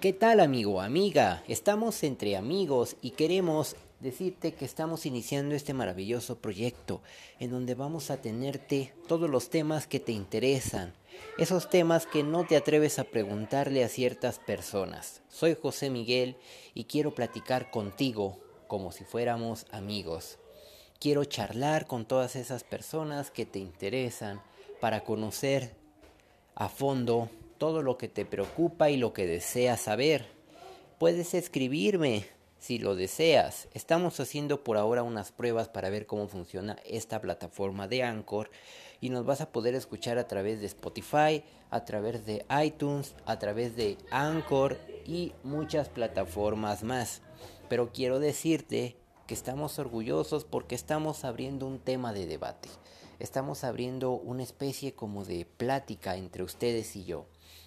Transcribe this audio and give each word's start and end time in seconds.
¿Qué 0.00 0.14
tal 0.14 0.40
amigo, 0.40 0.80
amiga? 0.80 1.44
Estamos 1.46 2.02
entre 2.04 2.34
amigos 2.34 2.96
y 3.02 3.10
queremos 3.10 3.76
decirte 4.00 4.54
que 4.54 4.64
estamos 4.64 5.04
iniciando 5.04 5.54
este 5.54 5.74
maravilloso 5.74 6.38
proyecto 6.38 7.02
en 7.38 7.50
donde 7.50 7.74
vamos 7.74 8.10
a 8.10 8.16
tenerte 8.16 8.94
todos 9.08 9.28
los 9.28 9.50
temas 9.50 9.86
que 9.86 10.00
te 10.00 10.12
interesan, 10.12 10.94
esos 11.36 11.68
temas 11.68 12.06
que 12.06 12.22
no 12.22 12.46
te 12.46 12.56
atreves 12.56 12.98
a 12.98 13.04
preguntarle 13.04 13.84
a 13.84 13.90
ciertas 13.90 14.38
personas. 14.38 15.20
Soy 15.28 15.54
José 15.54 15.90
Miguel 15.90 16.36
y 16.72 16.84
quiero 16.84 17.14
platicar 17.14 17.70
contigo 17.70 18.38
como 18.68 18.92
si 18.92 19.04
fuéramos 19.04 19.66
amigos. 19.70 20.38
Quiero 20.98 21.26
charlar 21.26 21.86
con 21.86 22.06
todas 22.06 22.36
esas 22.36 22.64
personas 22.64 23.30
que 23.30 23.44
te 23.44 23.58
interesan 23.58 24.40
para 24.80 25.04
conocer 25.04 25.74
a 26.54 26.70
fondo 26.70 27.28
todo 27.60 27.82
lo 27.82 27.98
que 27.98 28.08
te 28.08 28.24
preocupa 28.24 28.88
y 28.88 28.96
lo 28.96 29.12
que 29.12 29.26
deseas 29.26 29.82
saber. 29.82 30.24
Puedes 30.98 31.34
escribirme 31.34 32.24
si 32.58 32.78
lo 32.78 32.96
deseas. 32.96 33.68
Estamos 33.74 34.18
haciendo 34.18 34.64
por 34.64 34.78
ahora 34.78 35.02
unas 35.02 35.30
pruebas 35.30 35.68
para 35.68 35.90
ver 35.90 36.06
cómo 36.06 36.26
funciona 36.26 36.78
esta 36.86 37.20
plataforma 37.20 37.86
de 37.86 38.02
Anchor 38.02 38.50
y 39.02 39.10
nos 39.10 39.26
vas 39.26 39.42
a 39.42 39.52
poder 39.52 39.74
escuchar 39.74 40.16
a 40.16 40.26
través 40.26 40.60
de 40.60 40.66
Spotify, 40.68 41.44
a 41.68 41.84
través 41.84 42.24
de 42.24 42.46
iTunes, 42.64 43.14
a 43.26 43.38
través 43.38 43.76
de 43.76 43.98
Anchor 44.10 44.78
y 45.04 45.34
muchas 45.42 45.90
plataformas 45.90 46.82
más. 46.82 47.20
Pero 47.68 47.92
quiero 47.92 48.20
decirte 48.20 48.96
que 49.26 49.34
estamos 49.34 49.78
orgullosos 49.78 50.46
porque 50.46 50.74
estamos 50.74 51.26
abriendo 51.26 51.66
un 51.66 51.78
tema 51.78 52.14
de 52.14 52.24
debate. 52.24 52.70
Estamos 53.18 53.64
abriendo 53.64 54.12
una 54.12 54.44
especie 54.44 54.94
como 54.94 55.26
de 55.26 55.44
plática 55.44 56.16
entre 56.16 56.42
ustedes 56.42 56.96
y 56.96 57.04
yo 57.04 57.26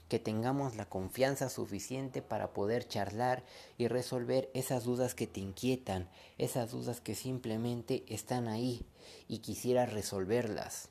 que 0.10 0.20
tengamos 0.20 0.76
la 0.76 0.86
confianza 0.86 1.50
suficiente 1.50 2.22
para 2.22 2.54
poder 2.54 2.88
charlar 2.88 3.44
y 3.78 3.88
resolver 3.88 4.50
esas 4.54 4.84
dudas 4.84 5.16
que 5.16 5.28
te 5.28 5.40
inquietan, 5.40 6.10
esas 6.38 6.72
dudas 6.72 7.02
que 7.02 7.16
simplemente 7.16 8.04
están 8.08 8.48
ahí 8.48 8.86
y 9.28 9.40
quisiera 9.40 9.86
resolverlas. 9.86 10.90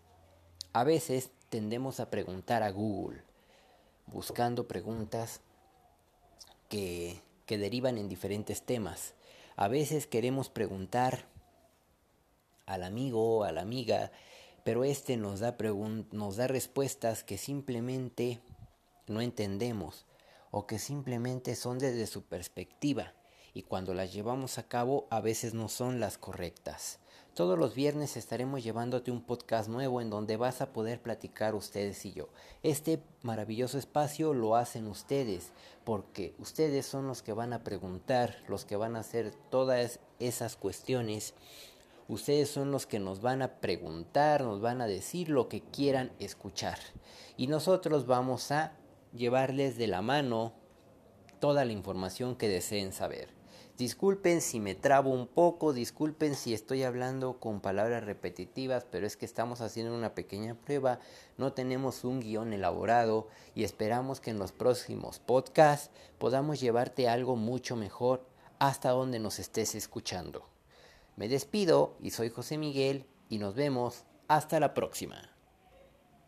A 0.73 0.85
veces 0.85 1.31
tendemos 1.51 2.01
a 2.01 2.11
preguntar 2.11 2.63
a 2.63 2.71
Google, 2.71 3.23
buscando 4.07 4.67
preguntas 4.67 5.41
que, 6.69 7.21
que 7.47 7.59
derivan 7.59 7.99
en 7.99 8.09
diferentes 8.09 8.63
temas. 8.63 9.15
A 9.57 9.69
veces 9.69 10.07
queremos 10.07 10.49
preguntar 10.49 11.27
al 12.67 12.83
amigo 12.83 13.39
o 13.39 13.45
a 13.45 13.53
la 13.53 13.61
amiga, 13.61 14.11
pero 14.65 14.85
este 14.85 15.17
nos 15.17 15.41
da, 15.41 15.57
nos 16.11 16.37
da 16.37 16.47
respuestas 16.47 17.23
que 17.23 17.37
simplemente 17.37 18.41
no 19.13 19.21
entendemos 19.21 20.07
o 20.51 20.67
que 20.67 20.79
simplemente 20.79 21.55
son 21.55 21.79
desde 21.79 22.07
su 22.07 22.25
perspectiva 22.25 23.15
y 23.55 23.63
cuando 23.63 23.95
las 23.95 24.13
llevamos 24.13 24.59
a 24.59 24.69
cabo 24.69 25.07
a 25.11 25.21
veces 25.21 25.55
no 25.55 25.69
son 25.69 26.01
las 26.01 26.19
correctas. 26.19 26.99
Todos 27.35 27.59
los 27.59 27.75
viernes 27.75 28.19
estaremos 28.19 28.63
llevándote 28.63 29.11
un 29.11 29.23
podcast 29.23 29.71
nuevo 29.71 30.03
en 30.03 30.11
donde 30.11 30.37
vas 30.37 30.61
a 30.61 30.75
poder 30.75 31.01
platicar 31.01 31.55
ustedes 31.55 32.05
y 32.05 32.13
yo. 32.13 32.29
Este 32.63 33.03
maravilloso 33.23 33.79
espacio 33.79 34.35
lo 34.35 34.55
hacen 34.55 34.87
ustedes 34.87 35.53
porque 35.85 36.35
ustedes 36.39 36.85
son 36.85 37.07
los 37.07 37.23
que 37.23 37.33
van 37.33 37.55
a 37.55 37.65
preguntar, 37.65 38.37
los 38.49 38.67
que 38.67 38.77
van 38.77 38.97
a 38.97 39.01
hacer 39.01 39.35
todas 39.51 39.99
esas 40.19 40.57
cuestiones. 40.57 41.33
Ustedes 42.07 42.51
son 42.51 42.71
los 42.71 42.87
que 42.87 42.99
nos 42.99 43.23
van 43.23 43.41
a 43.41 43.61
preguntar, 43.61 44.43
nos 44.43 44.61
van 44.61 44.83
a 44.83 44.87
decir 44.87 45.31
lo 45.31 45.49
que 45.49 45.63
quieran 45.63 46.13
escuchar. 46.19 46.79
Y 47.39 47.47
nosotros 47.47 48.07
vamos 48.07 48.51
a 48.53 48.77
llevarles 49.15 49.77
de 49.77 49.87
la 49.87 50.03
mano 50.03 50.55
toda 51.41 51.65
la 51.65 51.73
información 51.73 52.37
que 52.37 52.49
deseen 52.49 52.93
saber. 52.93 53.29
Disculpen 53.79 54.43
si 54.43 54.61
me 54.61 54.75
trabo 54.75 55.11
un 55.11 55.27
poco, 55.27 55.73
disculpen 55.73 56.35
si 56.37 56.53
estoy 56.53 56.83
hablando 56.83 57.41
con 57.41 57.61
palabras 57.61 58.05
repetitivas, 58.05 58.87
pero 58.91 59.07
es 59.07 59.17
que 59.17 59.25
estamos 59.25 59.61
haciendo 59.61 59.95
una 59.95 60.15
pequeña 60.15 60.55
prueba, 60.55 61.01
no 61.39 61.53
tenemos 61.55 62.05
un 62.05 62.21
guion 62.21 62.53
elaborado 62.53 63.29
y 63.55 63.65
esperamos 63.65 64.21
que 64.21 64.31
en 64.31 64.39
los 64.39 64.53
próximos 64.53 65.19
podcasts 65.19 65.91
podamos 66.19 66.61
llevarte 66.61 67.09
algo 67.09 67.35
mucho 67.35 67.75
mejor 67.75 68.27
hasta 68.59 68.91
donde 68.91 69.19
nos 69.19 69.39
estés 69.39 69.75
escuchando. 69.75 70.47
Me 71.17 71.29
despido 71.29 71.97
y 72.01 72.11
soy 72.11 72.29
José 72.29 72.59
Miguel 72.59 73.07
y 73.29 73.39
nos 73.39 73.55
vemos 73.55 74.05
hasta 74.29 74.61
la 74.61 74.75
próxima. 74.75 75.32